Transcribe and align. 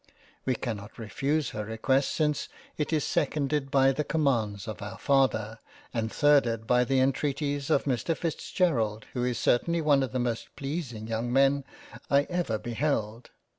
We 0.45 0.55
cannot 0.55 0.97
re 0.97 1.07
fuse 1.09 1.51
her 1.51 1.63
request 1.63 2.09
since 2.09 2.49
it 2.75 2.91
is 2.91 3.03
seconded 3.03 3.69
by 3.69 3.91
the 3.91 4.03
commands 4.03 4.67
of 4.67 4.81
our 4.81 4.97
Father, 4.97 5.59
and 5.93 6.09
thirded 6.11 6.65
by 6.65 6.85
the 6.85 6.99
entreaties 6.99 7.69
of 7.69 7.83
Mr. 7.83 8.17
Fitzgerald 8.17 9.05
who 9.13 9.23
is 9.23 9.37
certainly 9.37 9.79
one 9.81 10.01
of 10.01 10.11
the 10.11 10.17
most 10.17 10.55
pleasing 10.55 11.05
young 11.07 11.31
Men, 11.31 11.65
I 12.09 12.23
ever 12.31 12.57
be 12.57 12.73
held. 12.73 13.29